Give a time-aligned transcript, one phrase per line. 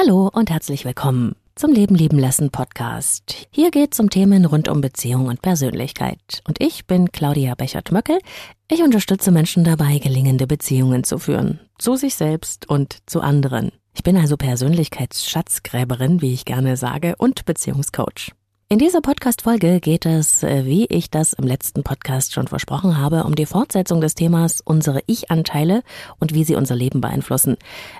[0.00, 3.48] Hallo und herzlich willkommen zum Leben lieben lassen Podcast.
[3.50, 6.40] Hier geht es um Themen rund um Beziehung und Persönlichkeit.
[6.46, 8.20] Und ich bin Claudia Bechert-Möckel.
[8.70, 11.58] Ich unterstütze Menschen dabei, gelingende Beziehungen zu führen.
[11.78, 13.72] Zu sich selbst und zu anderen.
[13.92, 18.30] Ich bin also Persönlichkeitsschatzgräberin, wie ich gerne sage, und Beziehungscoach.
[18.70, 23.24] In dieser Podcast-Folge geht es, äh, wie ich das im letzten Podcast schon versprochen habe,
[23.24, 25.82] um die Fortsetzung des Themas unsere Ich-Anteile
[26.18, 27.56] und wie sie unser Leben beeinflussen.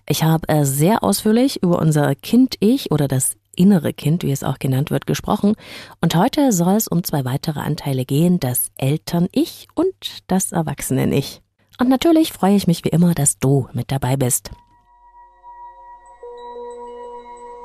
[0.07, 4.59] Ich habe äh, sehr ausführlich über unser Kind-Ich oder das innere Kind, wie es auch
[4.59, 5.55] genannt wird, gesprochen.
[6.03, 9.95] Und heute soll es um zwei weitere Anteile gehen, das Eltern-Ich und
[10.27, 11.41] das Erwachsenen-Ich.
[11.81, 14.51] Und natürlich freue ich mich wie immer, dass du mit dabei bist.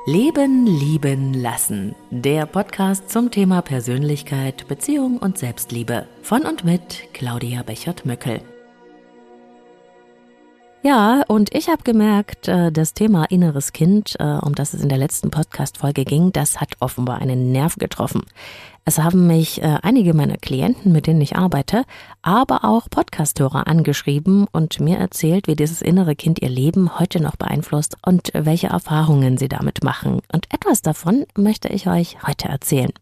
[0.06, 1.94] Leben, lieben, lassen.
[2.10, 6.06] Der Podcast zum Thema Persönlichkeit, Beziehung und Selbstliebe.
[6.20, 8.42] Von und mit Claudia Bechert-Möckel.
[10.86, 14.90] Ja, und ich habe gemerkt, äh, das Thema inneres Kind, äh, um das es in
[14.90, 18.20] der letzten Podcast-Folge ging, das hat offenbar einen Nerv getroffen.
[18.84, 21.84] Es haben mich äh, einige meiner Klienten, mit denen ich arbeite,
[22.20, 27.36] aber auch Podcasthörer angeschrieben und mir erzählt, wie dieses innere Kind ihr Leben heute noch
[27.36, 30.20] beeinflusst und welche Erfahrungen sie damit machen.
[30.34, 32.92] Und etwas davon möchte ich euch heute erzählen.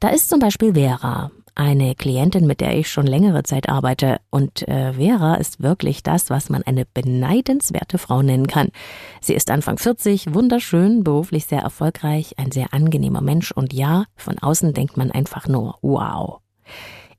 [0.00, 4.18] Da ist zum Beispiel Vera eine Klientin, mit der ich schon längere Zeit arbeite.
[4.30, 8.68] Und äh, Vera ist wirklich das, was man eine beneidenswerte Frau nennen kann.
[9.20, 14.38] Sie ist Anfang 40, wunderschön, beruflich sehr erfolgreich, ein sehr angenehmer Mensch und ja, von
[14.38, 16.40] außen denkt man einfach nur, wow.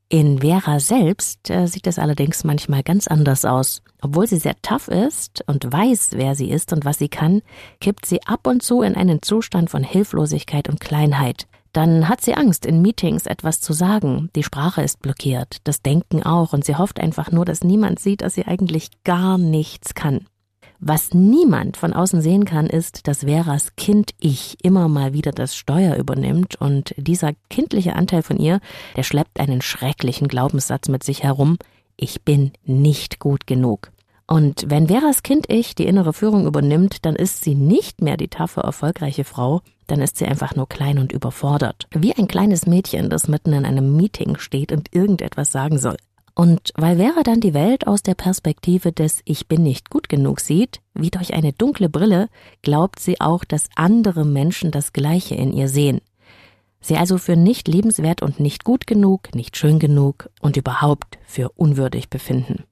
[0.08, 3.81] In Vera selbst äh, sieht es allerdings manchmal ganz anders aus.
[4.02, 7.41] Obwohl sie sehr tough ist und weiß, wer sie ist und was sie kann,
[7.80, 11.47] kippt sie ab und zu in einen Zustand von Hilflosigkeit und Kleinheit.
[11.76, 14.30] Dann hat sie Angst, in Meetings etwas zu sagen.
[14.34, 18.22] Die Sprache ist blockiert, das Denken auch, und sie hofft einfach nur, dass niemand sieht,
[18.22, 20.26] dass sie eigentlich gar nichts kann.
[20.80, 25.98] Was niemand von außen sehen kann, ist, dass Veras Kind-Ich immer mal wieder das Steuer
[25.98, 28.62] übernimmt und dieser kindliche Anteil von ihr,
[28.96, 31.57] der schleppt einen schrecklichen Glaubenssatz mit sich herum,
[31.97, 33.92] ich bin nicht gut genug.
[34.28, 38.62] Und wenn Veras Kind-Ich die innere Führung übernimmt, dann ist sie nicht mehr die taffe,
[38.62, 41.88] erfolgreiche Frau, dann ist sie einfach nur klein und überfordert.
[41.91, 45.97] Wie ein kleines Mädchen, das mitten in einem Meeting steht und irgendetwas sagen soll.
[46.34, 50.42] Und weil Vera dann die Welt aus der Perspektive des Ich bin nicht gut genug
[50.42, 52.28] sieht, wie durch eine dunkle Brille,
[52.62, 56.02] glaubt sie auch, dass andere Menschen das Gleiche in ihr sehen.
[56.81, 61.50] Sie also für nicht lebenswert und nicht gut genug, nicht schön genug und überhaupt für
[61.56, 62.66] unwürdig befinden.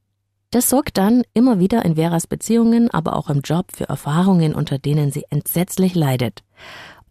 [0.53, 4.77] Das sorgt dann immer wieder in Veras Beziehungen, aber auch im Job für Erfahrungen, unter
[4.77, 6.43] denen sie entsetzlich leidet.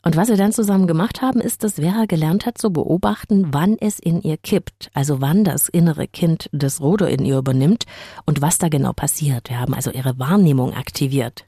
[0.04, 3.76] Und was sie dann zusammen gemacht haben, ist, dass Vera gelernt hat zu beobachten, wann
[3.78, 7.84] es in ihr kippt, also wann das innere Kind das Ruder in ihr übernimmt
[8.26, 9.48] und was da genau passiert.
[9.48, 11.44] Wir haben also ihre Wahrnehmung aktiviert.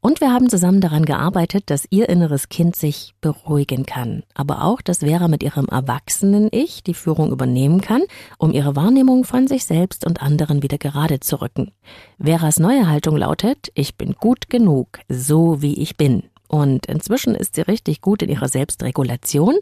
[0.00, 4.80] Und wir haben zusammen daran gearbeitet, dass ihr inneres Kind sich beruhigen kann, aber auch,
[4.80, 8.02] dass Vera mit ihrem erwachsenen Ich die Führung übernehmen kann,
[8.38, 11.72] um ihre Wahrnehmung von sich selbst und anderen wieder gerade zu rücken.
[12.18, 16.22] Veras neue Haltung lautet, ich bin gut genug, so wie ich bin.
[16.48, 19.54] Und inzwischen ist sie richtig gut in ihrer Selbstregulation,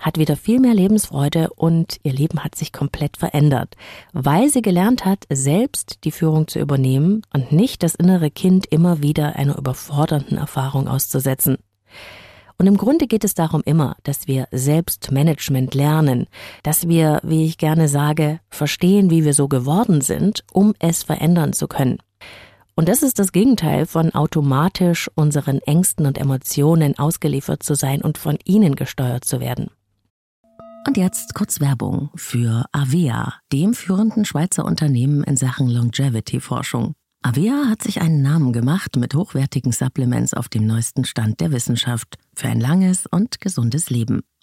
[0.00, 3.76] hat wieder viel mehr Lebensfreude und ihr Leben hat sich komplett verändert,
[4.12, 9.02] weil sie gelernt hat, selbst die Führung zu übernehmen und nicht das innere Kind immer
[9.02, 11.56] wieder einer überfordernden Erfahrung auszusetzen.
[12.58, 16.26] Und im Grunde geht es darum immer, dass wir Selbstmanagement lernen,
[16.62, 21.52] dass wir, wie ich gerne sage, verstehen, wie wir so geworden sind, um es verändern
[21.52, 21.98] zu können.
[22.76, 28.18] Und das ist das Gegenteil von automatisch unseren Ängsten und Emotionen ausgeliefert zu sein und
[28.18, 29.70] von ihnen gesteuert zu werden.
[30.86, 36.94] Und jetzt kurz Werbung für Avea, dem führenden Schweizer Unternehmen in Sachen Longevity-Forschung.
[37.22, 42.18] Avea hat sich einen Namen gemacht mit hochwertigen Supplements auf dem neuesten Stand der Wissenschaft
[42.34, 44.20] für ein langes und gesundes Leben.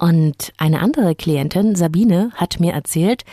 [0.00, 3.24] Und eine andere Klientin, Sabine, hat mir erzählt,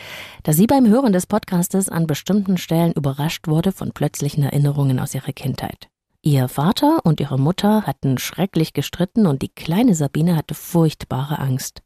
[0.42, 5.14] dass sie beim Hören des Podcastes an bestimmten Stellen überrascht wurde von plötzlichen Erinnerungen aus
[5.14, 5.88] ihrer Kindheit.
[6.20, 11.80] Ihr Vater und ihre Mutter hatten schrecklich gestritten und die kleine Sabine hatte furchtbare Angst.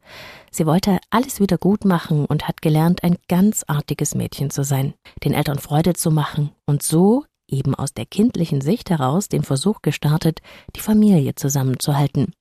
[0.50, 4.94] Sie wollte alles wieder gut machen und hat gelernt, ein ganz artiges Mädchen zu sein,
[5.22, 9.80] den Eltern Freude zu machen und so eben aus der kindlichen Sicht heraus den Versuch
[9.80, 10.40] gestartet,
[10.74, 12.32] die Familie zusammenzuhalten.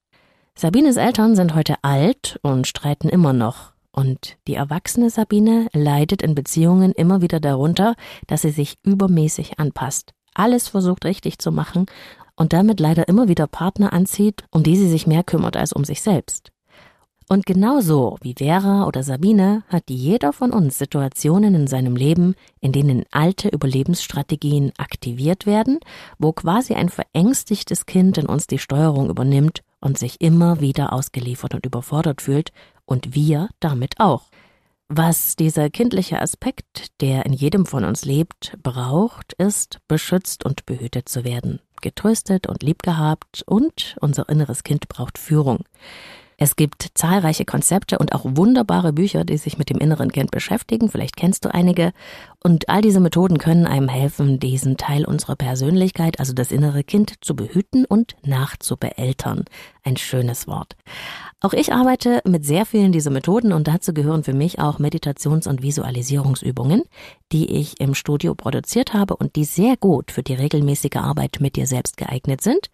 [0.62, 3.72] Sabines Eltern sind heute alt und streiten immer noch.
[3.92, 7.96] Und die erwachsene Sabine leidet in Beziehungen immer wieder darunter,
[8.28, 11.88] dass sie sich übermäßig anpasst, alles versucht richtig zu machen
[12.36, 15.84] und damit leider immer wieder Partner anzieht, um die sie sich mehr kümmert als um
[15.84, 16.52] sich selbst.
[17.28, 22.72] Und genauso wie Vera oder Sabine hat jeder von uns Situationen in seinem Leben, in
[22.72, 25.80] denen alte Überlebensstrategien aktiviert werden,
[26.20, 31.54] wo quasi ein verängstigtes Kind in uns die Steuerung übernimmt und sich immer wieder ausgeliefert
[31.54, 32.52] und überfordert fühlt
[32.86, 34.30] und wir damit auch.
[34.88, 41.08] Was dieser kindliche Aspekt, der in jedem von uns lebt, braucht, ist, beschützt und behütet
[41.08, 45.64] zu werden, getröstet und liebgehabt und unser inneres Kind braucht Führung.
[46.42, 50.90] Es gibt zahlreiche Konzepte und auch wunderbare Bücher, die sich mit dem inneren Kind beschäftigen.
[50.90, 51.94] Vielleicht kennst du einige.
[52.44, 57.14] Und all diese Methoden können einem helfen, diesen Teil unserer Persönlichkeit, also das innere Kind,
[57.24, 59.46] zu behüten und nachzubeeltern.
[59.84, 60.76] Ein schönes Wort.
[61.42, 65.48] Auch ich arbeite mit sehr vielen dieser Methoden und dazu gehören für mich auch Meditations-
[65.48, 66.82] und Visualisierungsübungen,
[67.32, 71.56] die ich im Studio produziert habe und die sehr gut für die regelmäßige Arbeit mit
[71.56, 72.72] dir selbst geeignet sind.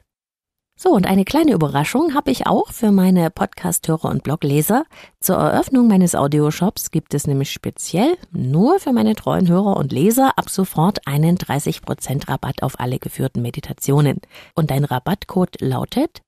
[0.82, 4.86] So, und eine kleine Überraschung habe ich auch für meine Podcast-Hörer und Blogleser.
[5.20, 10.38] Zur Eröffnung meines Audioshops gibt es nämlich speziell nur für meine treuen Hörer und Leser
[10.38, 14.22] ab sofort einen 30% Rabatt auf alle geführten Meditationen.
[14.54, 16.22] Und dein Rabattcode lautet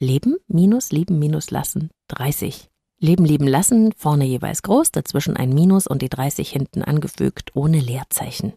[0.00, 2.68] Leben minus lieben minus lassen 30.
[2.98, 7.78] Leben lieben lassen, vorne jeweils groß, dazwischen ein Minus und die 30 hinten angefügt ohne
[7.78, 8.54] Leerzeichen.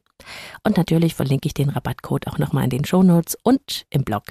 [0.63, 4.23] Und natürlich verlinke ich den Rabattcode auch nochmal in den Shownotes und im Blog.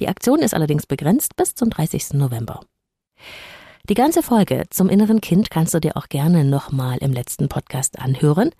[0.00, 2.14] Die Aktion ist allerdings begrenzt bis zum 30.
[2.14, 2.60] November.
[3.88, 7.98] Die ganze Folge zum inneren Kind kannst du dir auch gerne nochmal im letzten Podcast
[7.98, 8.50] anhören.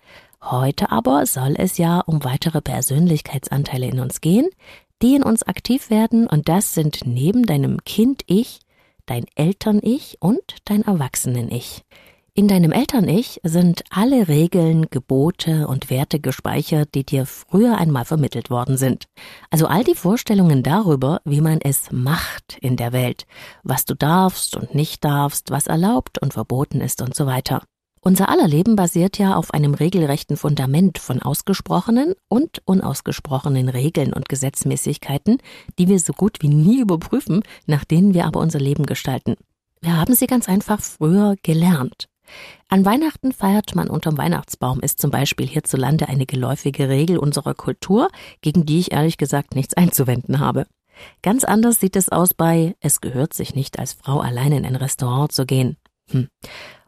[0.41, 4.47] Heute aber soll es ja um weitere Persönlichkeitsanteile in uns gehen,
[5.01, 8.59] die in uns aktiv werden und das sind neben deinem Kind-Ich,
[9.07, 11.83] dein Eltern-Ich und dein Erwachsenen-Ich.
[12.37, 18.49] In deinem Eltern-Ich sind alle Regeln, Gebote und Werte gespeichert, die dir früher einmal vermittelt
[18.49, 19.05] worden sind.
[19.51, 23.25] Also all die Vorstellungen darüber, wie man es macht in der Welt,
[23.63, 27.63] was du darfst und nicht darfst, was erlaubt und verboten ist und so weiter.
[28.01, 34.27] Unser aller Leben basiert ja auf einem regelrechten Fundament von ausgesprochenen und unausgesprochenen Regeln und
[34.27, 35.37] Gesetzmäßigkeiten,
[35.79, 39.35] die wir so gut wie nie überprüfen, nach denen wir aber unser Leben gestalten.
[39.79, 42.09] Wir haben sie ganz einfach früher gelernt.
[42.67, 48.09] An Weihnachten feiert man unterm Weihnachtsbaum, ist zum Beispiel hierzulande eine geläufige Regel unserer Kultur,
[48.41, 50.65] gegen die ich ehrlich gesagt nichts einzuwenden habe.
[51.21, 54.75] Ganz anders sieht es aus bei Es gehört sich nicht als Frau allein in ein
[54.75, 55.77] Restaurant zu gehen.
[56.09, 56.29] Hm.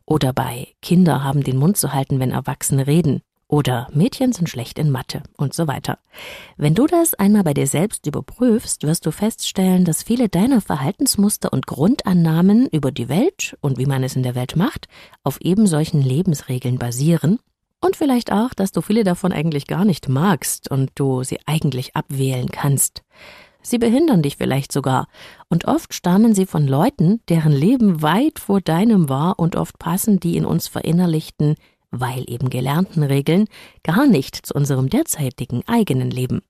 [0.05, 3.21] Oder bei Kinder haben den Mund zu halten, wenn Erwachsene reden.
[3.49, 5.99] Oder Mädchen sind schlecht in Mathe und so weiter.
[6.57, 11.53] Wenn du das einmal bei dir selbst überprüfst, wirst du feststellen, dass viele deiner Verhaltensmuster
[11.53, 14.87] und Grundannahmen über die Welt und wie man es in der Welt macht,
[15.23, 17.39] auf eben solchen Lebensregeln basieren
[17.79, 21.95] und vielleicht auch, dass du viele davon eigentlich gar nicht magst und du sie eigentlich
[21.95, 23.03] abwählen kannst.
[23.61, 25.07] Sie behindern dich vielleicht sogar,
[25.49, 30.19] und oft stammen sie von Leuten, deren Leben weit vor deinem war, und oft passen
[30.19, 31.55] die in uns verinnerlichten
[31.91, 33.45] weil eben gelernten Regeln,
[33.83, 36.41] gar nicht zu unserem derzeitigen eigenen Leben.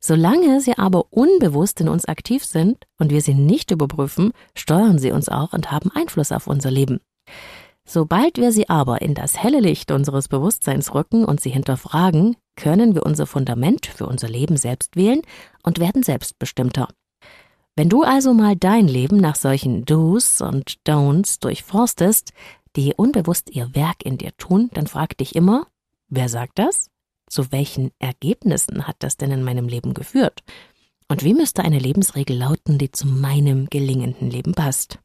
[0.00, 5.12] Solange sie aber unbewusst in uns aktiv sind und wir sie nicht überprüfen, steuern sie
[5.12, 7.00] uns auch und haben Einfluss auf unser Leben.
[7.84, 12.94] Sobald wir sie aber in das helle Licht unseres Bewusstseins rücken und sie hinterfragen, können
[12.94, 15.22] wir unser Fundament für unser Leben selbst wählen
[15.62, 16.88] und werden selbstbestimmter.
[17.74, 22.32] Wenn du also mal dein Leben nach solchen Do's und Don'ts durchforstest,
[22.76, 25.66] die unbewusst ihr Werk in dir tun, dann frag dich immer,
[26.08, 26.88] wer sagt das?
[27.26, 30.42] Zu welchen Ergebnissen hat das denn in meinem Leben geführt?
[31.08, 34.98] Und wie müsste eine Lebensregel lauten, die zu meinem gelingenden Leben passt?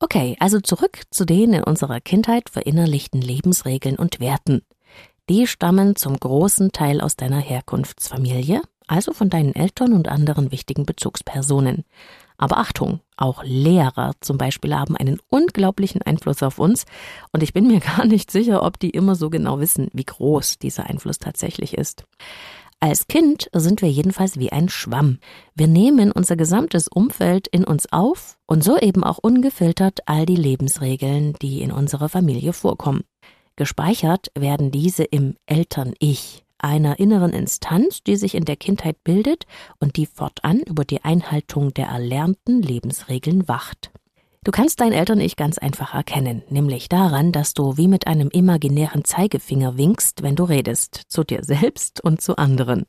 [0.00, 4.62] Okay, also zurück zu den in unserer Kindheit verinnerlichten Lebensregeln und Werten.
[5.28, 10.84] Die stammen zum großen Teil aus deiner Herkunftsfamilie, also von deinen Eltern und anderen wichtigen
[10.84, 11.84] Bezugspersonen.
[12.36, 16.84] Aber Achtung, auch Lehrer zum Beispiel haben einen unglaublichen Einfluss auf uns
[17.32, 20.58] und ich bin mir gar nicht sicher, ob die immer so genau wissen, wie groß
[20.58, 22.04] dieser Einfluss tatsächlich ist.
[22.80, 25.18] Als Kind sind wir jedenfalls wie ein Schwamm.
[25.54, 30.36] Wir nehmen unser gesamtes Umfeld in uns auf und so eben auch ungefiltert all die
[30.36, 33.04] Lebensregeln, die in unserer Familie vorkommen.
[33.56, 39.44] Gespeichert werden diese im Eltern-Ich, einer inneren Instanz, die sich in der Kindheit bildet
[39.78, 43.92] und die fortan über die Einhaltung der erlernten Lebensregeln wacht.
[44.44, 49.04] Du kannst dein Eltern-Ich ganz einfach erkennen, nämlich daran, dass du wie mit einem imaginären
[49.04, 52.84] Zeigefinger winkst, wenn du redest, zu dir selbst und zu anderen.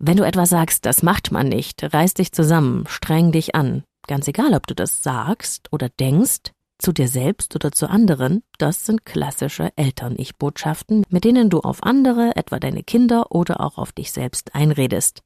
[0.00, 3.84] Wenn du etwas sagst, das macht man nicht, reiß dich zusammen, streng dich an.
[4.06, 8.86] Ganz egal, ob du das sagst oder denkst, zu dir selbst oder zu anderen, das
[8.86, 14.12] sind klassische Eltern-Ich-Botschaften, mit denen du auf andere, etwa deine Kinder oder auch auf dich
[14.12, 15.22] selbst einredest.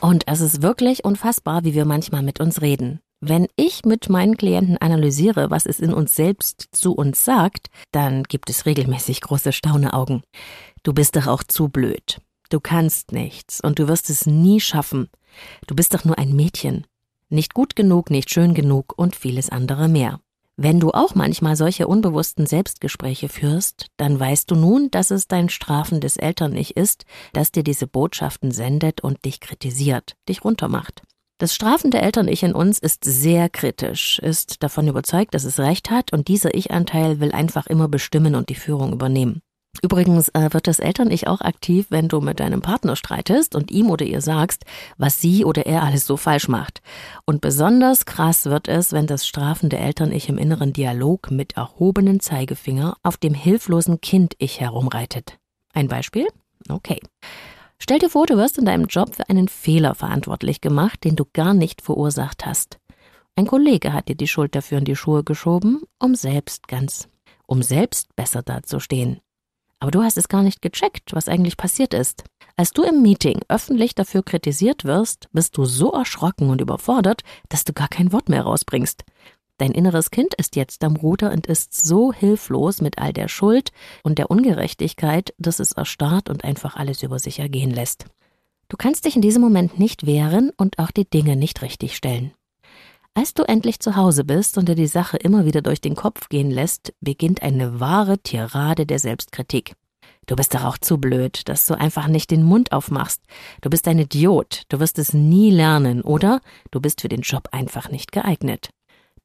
[0.00, 3.00] Und es ist wirklich unfassbar, wie wir manchmal mit uns reden.
[3.20, 8.24] Wenn ich mit meinen Klienten analysiere, was es in uns selbst zu uns sagt, dann
[8.24, 10.22] gibt es regelmäßig große Stauneaugen.
[10.82, 12.20] Du bist doch auch zu blöd.
[12.50, 15.08] Du kannst nichts und du wirst es nie schaffen.
[15.66, 16.86] Du bist doch nur ein Mädchen.
[17.30, 20.20] Nicht gut genug, nicht schön genug und vieles andere mehr.
[20.56, 25.48] Wenn du auch manchmal solche unbewussten Selbstgespräche führst, dann weißt du nun, dass es dein
[25.48, 31.02] strafendes Eltern-Ich ist, das dir diese Botschaften sendet und dich kritisiert, dich runtermacht.
[31.38, 36.12] Das strafende Eltern-Ich in uns ist sehr kritisch, ist davon überzeugt, dass es recht hat
[36.12, 39.42] und dieser Ich-Anteil will einfach immer bestimmen und die Führung übernehmen.
[39.82, 43.90] Übrigens äh, wird das Eltern-Ich auch aktiv, wenn du mit deinem Partner streitest und ihm
[43.90, 44.64] oder ihr sagst,
[44.96, 46.80] was sie oder er alles so falsch macht.
[47.26, 52.96] Und besonders krass wird es, wenn das strafende Eltern-Ich im inneren Dialog mit erhobenen Zeigefinger
[53.02, 55.38] auf dem hilflosen Kind-Ich herumreitet.
[55.72, 56.26] Ein Beispiel?
[56.68, 57.00] Okay.
[57.78, 61.24] Stell dir vor, du wirst in deinem Job für einen Fehler verantwortlich gemacht, den du
[61.32, 62.78] gar nicht verursacht hast.
[63.36, 67.08] Ein Kollege hat dir die Schuld dafür in die Schuhe geschoben, um selbst ganz,
[67.46, 69.20] um selbst besser dazustehen.
[69.84, 72.24] Aber du hast es gar nicht gecheckt, was eigentlich passiert ist.
[72.56, 77.64] Als du im Meeting öffentlich dafür kritisiert wirst, bist du so erschrocken und überfordert, dass
[77.64, 79.04] du gar kein Wort mehr rausbringst.
[79.58, 83.72] Dein inneres Kind ist jetzt am Ruder und ist so hilflos mit all der Schuld
[84.02, 88.06] und der Ungerechtigkeit, dass es erstarrt und einfach alles über sich ergehen lässt.
[88.68, 92.32] Du kannst dich in diesem Moment nicht wehren und auch die Dinge nicht richtig stellen.
[93.16, 96.28] Als du endlich zu Hause bist und dir die Sache immer wieder durch den Kopf
[96.28, 99.74] gehen lässt, beginnt eine wahre Tirade der Selbstkritik.
[100.26, 103.22] Du bist doch auch zu blöd, dass du einfach nicht den Mund aufmachst.
[103.60, 106.40] Du bist ein Idiot, du wirst es nie lernen, oder
[106.72, 108.70] du bist für den Job einfach nicht geeignet.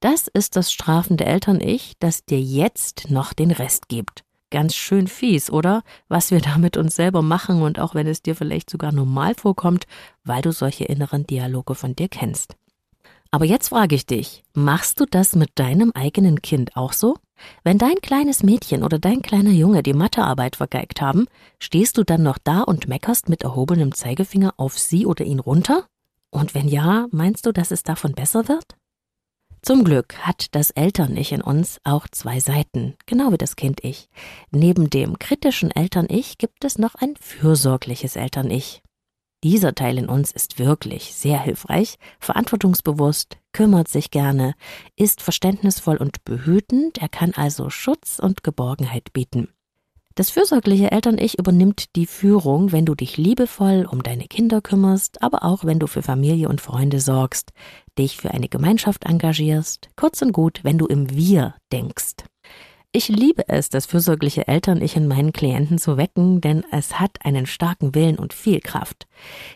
[0.01, 4.23] Das ist das strafende Eltern-Ich, das dir jetzt noch den Rest gibt.
[4.51, 5.81] Ganz schön fies, oder?
[6.09, 9.33] Was wir da mit uns selber machen und auch wenn es dir vielleicht sogar normal
[9.33, 9.85] vorkommt,
[10.23, 12.55] weil du solche inneren Dialoge von dir kennst.
[13.31, 17.17] Aber jetzt frage ich dich, machst du das mit deinem eigenen Kind auch so?
[17.63, 21.27] Wenn dein kleines Mädchen oder dein kleiner Junge die Mathearbeit vergeigt haben,
[21.59, 25.85] stehst du dann noch da und meckerst mit erhobenem Zeigefinger auf sie oder ihn runter?
[26.31, 28.75] Und wenn ja, meinst du, dass es davon besser wird?
[29.61, 34.09] Zum Glück hat das Eltern-Ich in uns auch zwei Seiten, genau wie das Kind-Ich.
[34.51, 38.81] Neben dem kritischen Eltern-Ich gibt es noch ein fürsorgliches Eltern-Ich.
[39.43, 44.53] Dieser Teil in uns ist wirklich sehr hilfreich, verantwortungsbewusst, kümmert sich gerne,
[44.97, 49.47] ist verständnisvoll und behütend, er kann also Schutz und Geborgenheit bieten.
[50.15, 55.45] Das fürsorgliche Eltern-Ich übernimmt die Führung, wenn du dich liebevoll um deine Kinder kümmerst, aber
[55.45, 57.53] auch wenn du für Familie und Freunde sorgst,
[57.97, 62.15] dich für eine Gemeinschaft engagierst, kurz und gut, wenn du im Wir denkst.
[62.91, 67.45] Ich liebe es, das fürsorgliche Eltern-Ich in meinen Klienten zu wecken, denn es hat einen
[67.45, 69.07] starken Willen und viel Kraft.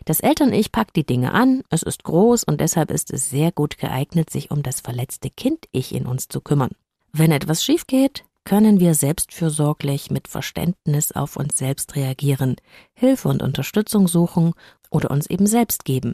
[0.06, 3.80] Das Eltern-Ich packt die Dinge an, es ist groß und deshalb ist es sehr gut
[3.80, 6.76] geeignet, sich um das verletzte Kind-Ich in uns zu kümmern.
[7.12, 12.58] Wenn etwas schief geht, können wir selbstfürsorglich mit Verständnis auf uns selbst reagieren,
[12.94, 14.54] Hilfe und Unterstützung suchen
[14.92, 16.14] oder uns eben selbst geben.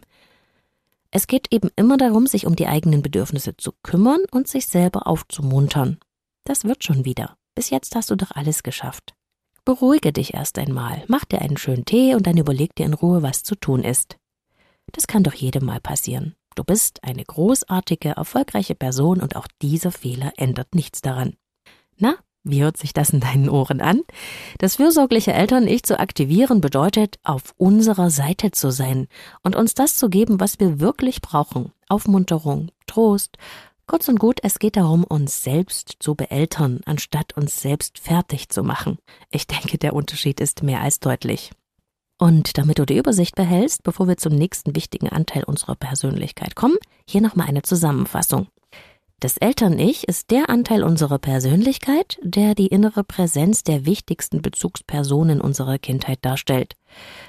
[1.11, 5.05] Es geht eben immer darum, sich um die eigenen Bedürfnisse zu kümmern und sich selber
[5.05, 5.99] aufzumuntern.
[6.49, 7.37] Das wird schon wieder.
[7.53, 9.13] Bis jetzt hast du doch alles geschafft.
[9.65, 13.21] Beruhige dich erst einmal, mach dir einen schönen Tee und dann überleg dir in Ruhe,
[13.21, 14.17] was zu tun ist.
[14.91, 16.33] Das kann doch jedem mal passieren.
[16.55, 21.35] Du bist eine großartige, erfolgreiche Person und auch dieser Fehler ändert nichts daran.
[21.97, 24.01] Na, wie hört sich das in deinen Ohren an?
[24.57, 29.07] Das fürsorgliche Eltern-Ich zu aktivieren bedeutet, auf unserer Seite zu sein
[29.43, 31.73] und uns das zu geben, was wir wirklich brauchen.
[31.89, 33.37] Aufmunterung, Trost.
[33.89, 38.61] Kurz und gut, es geht darum, uns selbst zu beeltern, anstatt uns selbst fertig zu
[38.61, 38.99] machen.
[39.31, 41.49] Ich denke, der Unterschied ist mehr als deutlich.
[42.19, 46.77] Und damit du die Übersicht behältst, bevor wir zum nächsten wichtigen Anteil unserer Persönlichkeit kommen,
[47.07, 48.45] hier nochmal eine Zusammenfassung.
[49.21, 55.77] Das Eltern-Ich ist der Anteil unserer Persönlichkeit, der die innere Präsenz der wichtigsten Bezugspersonen unserer
[55.77, 56.77] Kindheit darstellt.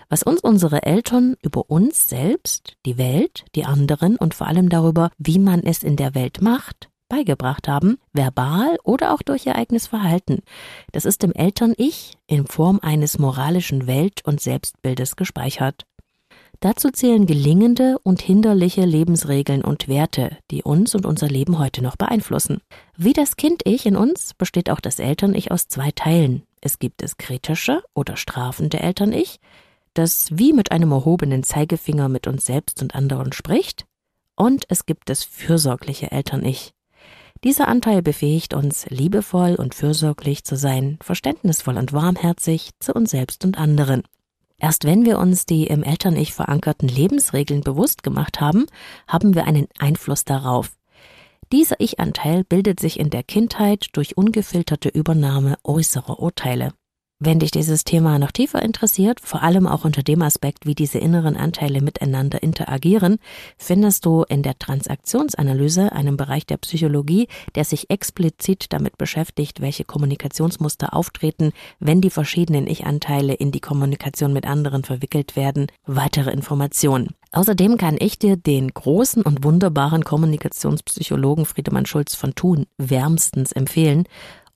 [0.09, 5.11] Was uns unsere Eltern über uns selbst, die Welt, die anderen und vor allem darüber,
[5.19, 9.89] wie man es in der Welt macht, beigebracht haben, verbal oder auch durch ihr eigenes
[9.89, 10.43] Verhalten.
[10.93, 15.87] Das ist im Eltern-Ich in Form eines moralischen Welt- und Selbstbildes gespeichert.
[16.61, 21.97] Dazu zählen gelingende und hinderliche Lebensregeln und Werte, die uns und unser Leben heute noch
[21.97, 22.61] beeinflussen.
[22.99, 26.43] Wie das Kind-Ich in uns besteht auch das Eltern-Ich aus zwei Teilen.
[26.61, 29.41] Es gibt das kritische oder strafende Eltern-Ich,
[29.95, 33.87] das wie mit einem erhobenen Zeigefinger mit uns selbst und anderen spricht,
[34.37, 36.73] und es gibt das fürsorgliche Eltern-Ich.
[37.43, 43.47] Dieser Anteil befähigt uns, liebevoll und fürsorglich zu sein, verständnisvoll und warmherzig zu uns selbst
[43.47, 44.03] und anderen.
[44.61, 48.67] Erst wenn wir uns die im Eltern-Ich verankerten Lebensregeln bewusst gemacht haben,
[49.09, 50.71] haben wir einen Einfluss darauf.
[51.51, 56.73] Dieser Ich-Anteil bildet sich in der Kindheit durch ungefilterte Übernahme äußerer Urteile.
[57.23, 60.97] Wenn dich dieses Thema noch tiefer interessiert, vor allem auch unter dem Aspekt, wie diese
[60.97, 63.19] inneren Anteile miteinander interagieren,
[63.59, 69.85] findest du in der Transaktionsanalyse, einem Bereich der Psychologie, der sich explizit damit beschäftigt, welche
[69.85, 77.11] Kommunikationsmuster auftreten, wenn die verschiedenen Ich-Anteile in die Kommunikation mit anderen verwickelt werden, weitere Informationen.
[77.33, 84.05] Außerdem kann ich dir den großen und wunderbaren Kommunikationspsychologen Friedemann Schulz von Thun wärmstens empfehlen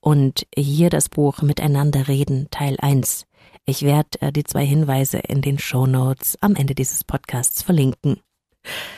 [0.05, 3.25] und hier das Buch Miteinander reden, Teil 1.
[3.65, 8.19] Ich werde äh, die zwei Hinweise in den Show Notes am Ende dieses Podcasts verlinken.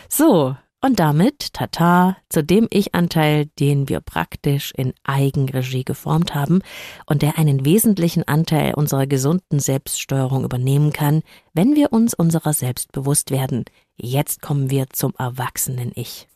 [0.09, 6.59] So, und damit, tata, zu dem Ich-Anteil, den wir praktisch in Eigenregie geformt haben
[7.05, 11.21] und der einen wesentlichen Anteil unserer gesunden Selbststeuerung übernehmen kann,
[11.53, 13.63] wenn wir uns unserer selbst bewusst werden.
[13.95, 16.27] Jetzt kommen wir zum Erwachsenen-Ich.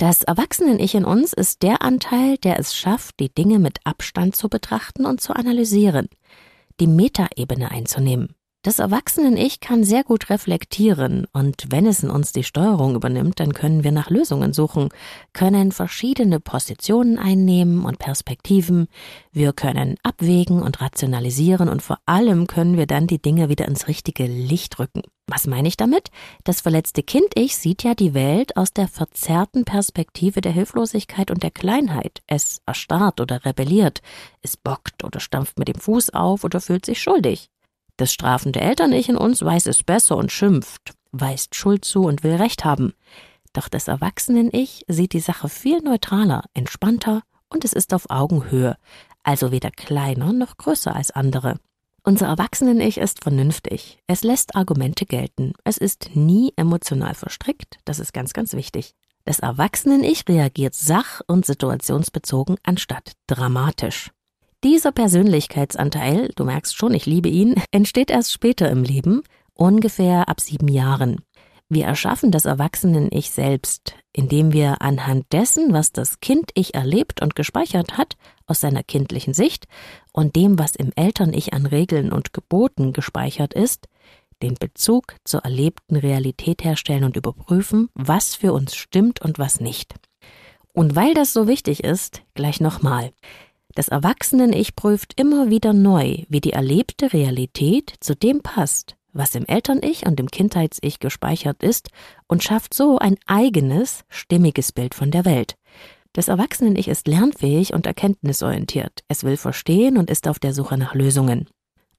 [0.00, 4.48] Das Erwachsenen-Ich in uns ist der Anteil, der es schafft, die Dinge mit Abstand zu
[4.48, 6.08] betrachten und zu analysieren,
[6.80, 8.34] die Metaebene einzunehmen.
[8.62, 13.54] Das Erwachsenen-Ich kann sehr gut reflektieren und wenn es in uns die Steuerung übernimmt, dann
[13.54, 14.90] können wir nach Lösungen suchen,
[15.32, 18.88] können verschiedene Positionen einnehmen und Perspektiven,
[19.32, 23.88] wir können abwägen und rationalisieren und vor allem können wir dann die Dinge wieder ins
[23.88, 25.04] richtige Licht rücken.
[25.26, 26.10] Was meine ich damit?
[26.44, 31.50] Das verletzte Kind-Ich sieht ja die Welt aus der verzerrten Perspektive der Hilflosigkeit und der
[31.50, 32.20] Kleinheit.
[32.26, 34.02] Es erstarrt oder rebelliert,
[34.42, 37.48] es bockt oder stampft mit dem Fuß auf oder fühlt sich schuldig.
[38.00, 42.36] Das strafende Eltern-Ich in uns weiß es besser und schimpft, weist Schuld zu und will
[42.36, 42.94] Recht haben.
[43.52, 48.78] Doch das Erwachsenen-Ich sieht die Sache viel neutraler, entspannter und es ist auf Augenhöhe,
[49.22, 51.60] also weder kleiner noch größer als andere.
[52.02, 53.98] Unser Erwachsenen-Ich ist vernünftig.
[54.06, 55.52] Es lässt Argumente gelten.
[55.64, 57.80] Es ist nie emotional verstrickt.
[57.84, 58.94] Das ist ganz, ganz wichtig.
[59.26, 64.10] Das Erwachsenen-Ich reagiert sach- und situationsbezogen anstatt dramatisch.
[64.62, 69.22] Dieser Persönlichkeitsanteil, du merkst schon, ich liebe ihn, entsteht erst später im Leben,
[69.54, 71.22] ungefähr ab sieben Jahren.
[71.70, 77.96] Wir erschaffen das Erwachsenen-Ich selbst, indem wir anhand dessen, was das Kind-Ich erlebt und gespeichert
[77.96, 79.66] hat, aus seiner kindlichen Sicht
[80.12, 83.88] und dem, was im Eltern-Ich an Regeln und Geboten gespeichert ist,
[84.42, 89.94] den Bezug zur erlebten Realität herstellen und überprüfen, was für uns stimmt und was nicht.
[90.74, 93.12] Und weil das so wichtig ist, gleich nochmal.
[93.80, 99.46] Das Erwachsenen-Ich prüft immer wieder neu, wie die erlebte Realität zu dem passt, was im
[99.46, 101.88] Eltern-Ich und im Kindheits-Ich gespeichert ist
[102.28, 105.54] und schafft so ein eigenes, stimmiges Bild von der Welt.
[106.12, 109.00] Das Erwachsenen-Ich ist lernfähig und erkenntnisorientiert.
[109.08, 111.48] Es will verstehen und ist auf der Suche nach Lösungen.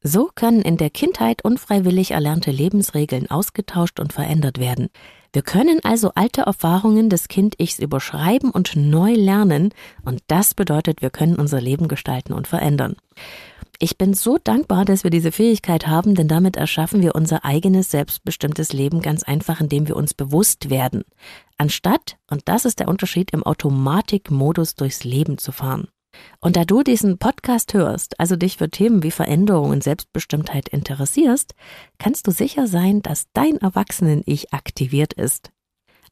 [0.04, 4.90] So können in der Kindheit unfreiwillig erlernte Lebensregeln ausgetauscht und verändert werden.
[5.34, 11.10] Wir können also alte Erfahrungen des Kind-Ichs überschreiben und neu lernen, und das bedeutet, wir
[11.10, 12.98] können unser Leben gestalten und verändern.
[13.80, 17.90] Ich bin so dankbar, dass wir diese Fähigkeit haben, denn damit erschaffen wir unser eigenes
[17.90, 21.04] selbstbestimmtes Leben ganz einfach, indem wir uns bewusst werden,
[21.58, 25.88] anstatt, und das ist der Unterschied, im Automatikmodus durchs Leben zu fahren.
[26.40, 31.54] Und da du diesen Podcast hörst, also dich für Themen wie Veränderung und Selbstbestimmtheit interessierst,
[31.98, 35.52] kannst du sicher sein, dass dein Erwachsenen-Ich aktiviert ist.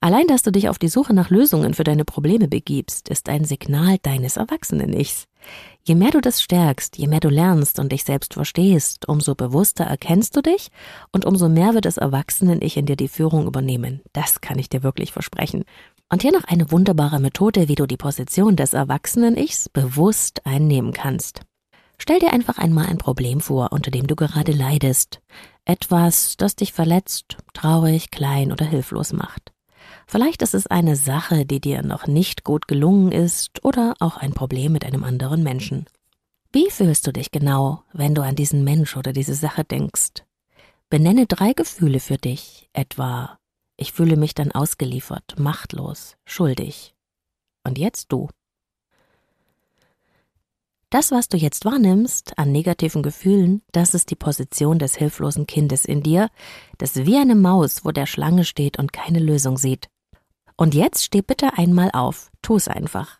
[0.01, 3.43] Allein, dass du dich auf die Suche nach Lösungen für deine Probleme begibst, ist ein
[3.43, 5.27] Signal deines Erwachsenen-Ichs.
[5.83, 9.83] Je mehr du das stärkst, je mehr du lernst und dich selbst verstehst, umso bewusster
[9.83, 10.69] erkennst du dich
[11.11, 14.01] und umso mehr wird das Erwachsenen-Ich in dir die Führung übernehmen.
[14.13, 15.65] Das kann ich dir wirklich versprechen.
[16.11, 21.41] Und hier noch eine wunderbare Methode, wie du die Position des Erwachsenen-Ichs bewusst einnehmen kannst.
[21.99, 25.21] Stell dir einfach einmal ein Problem vor, unter dem du gerade leidest.
[25.65, 29.51] Etwas, das dich verletzt, traurig, klein oder hilflos macht.
[30.07, 34.33] Vielleicht ist es eine Sache, die dir noch nicht gut gelungen ist oder auch ein
[34.33, 35.85] Problem mit einem anderen Menschen.
[36.51, 40.23] Wie fühlst du dich genau, wenn du an diesen Mensch oder diese Sache denkst?
[40.89, 43.38] Benenne drei Gefühle für dich, etwa
[43.79, 46.93] ich fühle mich dann ausgeliefert, machtlos, schuldig.
[47.63, 48.29] Und jetzt du.
[50.89, 55.85] Das, was du jetzt wahrnimmst an negativen Gefühlen, das ist die Position des hilflosen Kindes
[55.85, 56.29] in dir,
[56.77, 59.87] das wie eine Maus vor der Schlange steht und keine Lösung sieht.
[60.57, 63.19] Und jetzt steh bitte einmal auf, tu's einfach.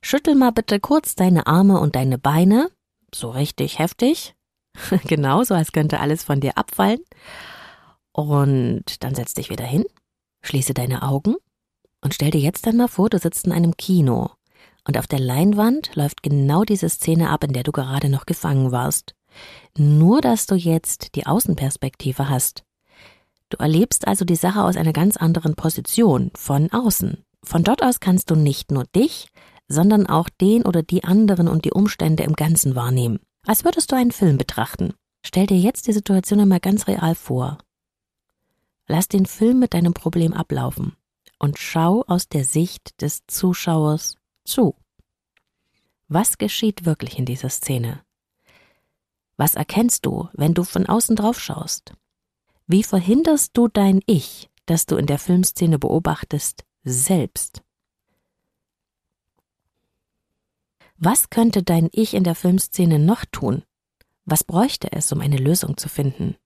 [0.00, 2.70] Schüttel mal bitte kurz deine Arme und deine Beine,
[3.14, 4.34] so richtig heftig,
[5.06, 7.00] genau so, als könnte alles von dir abfallen.
[8.12, 9.84] Und dann setz dich wieder hin,
[10.42, 11.36] schließe deine Augen
[12.00, 14.30] und stell dir jetzt einmal vor, du sitzt in einem Kino
[14.86, 18.72] und auf der Leinwand läuft genau diese Szene ab, in der du gerade noch gefangen
[18.72, 19.14] warst.
[19.76, 22.64] Nur, dass du jetzt die Außenperspektive hast.
[23.50, 27.24] Du erlebst also die Sache aus einer ganz anderen Position, von außen.
[27.44, 29.28] Von dort aus kannst du nicht nur dich,
[29.68, 33.20] sondern auch den oder die anderen und die Umstände im Ganzen wahrnehmen.
[33.46, 34.94] Als würdest du einen Film betrachten.
[35.24, 37.58] Stell dir jetzt die Situation einmal ganz real vor.
[38.88, 40.96] Lass den Film mit deinem Problem ablaufen
[41.38, 44.74] und schau aus der Sicht des Zuschauers zu.
[46.08, 48.02] Was geschieht wirklich in dieser Szene?
[49.36, 51.92] Was erkennst du, wenn du von außen drauf schaust?
[52.66, 57.62] Wie verhinderst du dein Ich, das du in der Filmszene beobachtest, selbst?
[60.96, 63.64] Was könnte dein Ich in der Filmszene noch tun?
[64.24, 66.36] Was bräuchte es, um eine Lösung zu finden?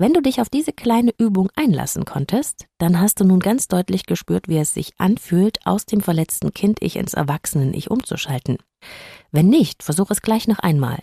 [0.00, 4.06] Wenn du dich auf diese kleine Übung einlassen konntest, dann hast du nun ganz deutlich
[4.06, 8.58] gespürt, wie es sich anfühlt, aus dem verletzten Kind-Ich ins Erwachsenen-Ich umzuschalten.
[9.32, 11.02] Wenn nicht, versuch es gleich noch einmal.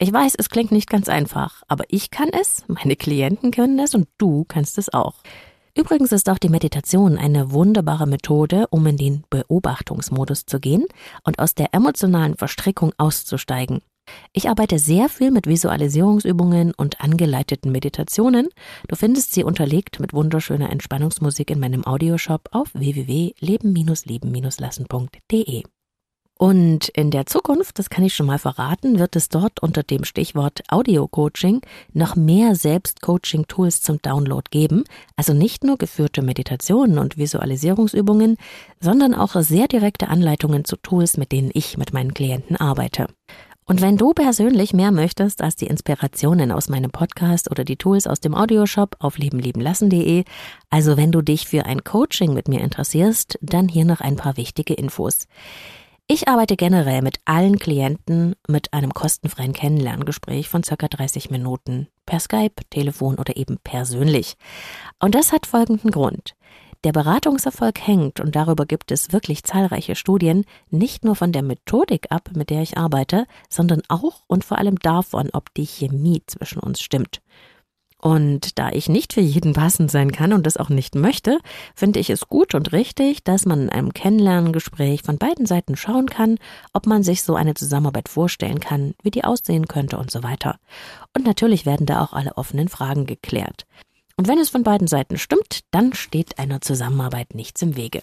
[0.00, 3.94] Ich weiß, es klingt nicht ganz einfach, aber ich kann es, meine Klienten können es
[3.94, 5.22] und du kannst es auch.
[5.78, 10.84] Übrigens ist auch die Meditation eine wunderbare Methode, um in den Beobachtungsmodus zu gehen
[11.22, 13.82] und aus der emotionalen Verstrickung auszusteigen.
[14.32, 18.48] Ich arbeite sehr viel mit Visualisierungsübungen und angeleiteten Meditationen.
[18.88, 25.62] Du findest sie unterlegt mit wunderschöner Entspannungsmusik in meinem Audioshop auf www.leben-leben-lassen.de.
[26.40, 30.04] Und in der Zukunft, das kann ich schon mal verraten, wird es dort unter dem
[30.04, 31.60] Stichwort Audio-Coaching
[31.92, 34.84] noch mehr Selbst-Coaching-Tools zum Download geben.
[35.16, 38.38] Also nicht nur geführte Meditationen und Visualisierungsübungen,
[38.80, 43.08] sondern auch sehr direkte Anleitungen zu Tools, mit denen ich mit meinen Klienten arbeite.
[43.70, 48.08] Und wenn du persönlich mehr möchtest als die Inspirationen aus meinem Podcast oder die Tools
[48.08, 50.24] aus dem Audioshop auf lebenliebenlassen.de,
[50.70, 54.36] also wenn du dich für ein Coaching mit mir interessierst, dann hier noch ein paar
[54.36, 55.28] wichtige Infos.
[56.08, 62.18] Ich arbeite generell mit allen Klienten mit einem kostenfreien Kennenlerngespräch von circa 30 Minuten per
[62.18, 64.34] Skype, Telefon oder eben persönlich.
[64.98, 66.34] Und das hat folgenden Grund.
[66.82, 72.06] Der Beratungserfolg hängt, und darüber gibt es wirklich zahlreiche Studien, nicht nur von der Methodik
[72.10, 76.60] ab, mit der ich arbeite, sondern auch und vor allem davon, ob die Chemie zwischen
[76.60, 77.20] uns stimmt.
[77.98, 81.38] Und da ich nicht für jeden passend sein kann und das auch nicht möchte,
[81.74, 86.06] finde ich es gut und richtig, dass man in einem Kennenlerngespräch von beiden Seiten schauen
[86.06, 86.38] kann,
[86.72, 90.58] ob man sich so eine Zusammenarbeit vorstellen kann, wie die aussehen könnte und so weiter.
[91.14, 93.66] Und natürlich werden da auch alle offenen Fragen geklärt.
[94.20, 98.02] Und wenn es von beiden Seiten stimmt, dann steht einer Zusammenarbeit nichts im Wege.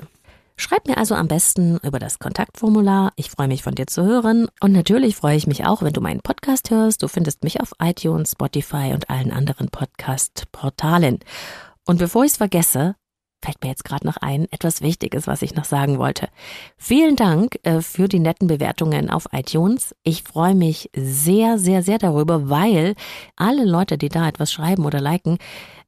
[0.55, 3.13] Schreib mir also am besten über das Kontaktformular.
[3.17, 4.47] Ich freue mich von dir zu hören.
[4.59, 7.03] Und natürlich freue ich mich auch, wenn du meinen Podcast hörst.
[7.03, 11.19] Du findest mich auf iTunes, Spotify und allen anderen Podcast-Portalen.
[11.85, 12.95] Und bevor ich es vergesse,
[13.45, 16.29] fällt mir jetzt gerade noch ein, etwas Wichtiges, was ich noch sagen wollte.
[16.77, 19.93] Vielen Dank äh, für die netten Bewertungen auf iTunes.
[20.01, 22.95] Ich freue mich sehr, sehr, sehr darüber, weil
[23.35, 25.37] alle Leute, die da etwas schreiben oder liken,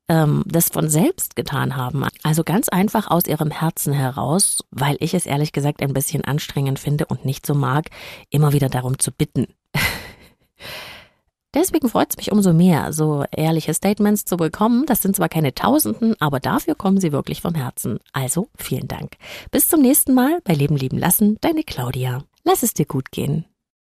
[0.10, 2.06] ähm, das von selbst getan haben.
[2.24, 6.80] Also ganz einfach aus ihrem Herzen heraus, weil ich es ehrlich gesagt ein bisschen anstrengend
[6.80, 7.90] finde und nicht so mag,
[8.30, 9.48] immer wieder darum zu bitten.
[11.56, 14.86] Deswegen freut es mich umso mehr, so ehrliche Statements zu bekommen.
[14.86, 18.00] Das sind zwar keine Tausenden, aber dafür kommen sie wirklich vom Herzen.
[18.14, 19.14] Also vielen Dank.
[19.50, 22.24] Bis zum nächsten Mal bei Leben lieben lassen, deine Claudia.
[22.44, 23.46] Lass es dir gut gehen.